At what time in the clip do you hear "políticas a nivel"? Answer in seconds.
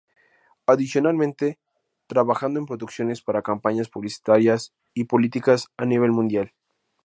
5.03-6.09